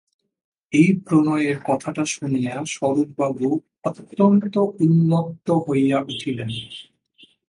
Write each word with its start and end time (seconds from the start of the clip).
এই 0.73 0.89
প্রণয়ের 1.05 1.57
কথাটা 1.67 2.03
শুনিয়া 2.05 2.55
স্বরূপবাবু 2.65 3.47
অত্যন্ত 3.83 4.55
উন্মত্ত 4.79 5.47
হইয়া 5.67 5.97
উঠিলেন। 6.01 6.49